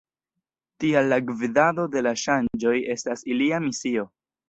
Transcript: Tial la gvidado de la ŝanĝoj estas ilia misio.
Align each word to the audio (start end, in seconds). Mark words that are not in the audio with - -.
Tial 0.83 1.09
la 1.11 1.19
gvidado 1.27 1.87
de 1.97 2.05
la 2.09 2.17
ŝanĝoj 2.25 2.77
estas 2.97 3.27
ilia 3.33 3.65
misio. 3.71 4.13